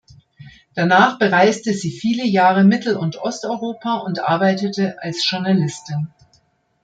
Danach 0.73 1.19
bereiste 1.19 1.75
sie 1.75 1.91
viele 1.91 2.25
Jahre 2.25 2.63
Mittel- 2.63 2.95
und 2.97 3.17
Osteuropa 3.17 3.97
und 3.97 4.19
arbeitete 4.19 4.97
als 4.99 5.29
Journalistin. 5.29 6.07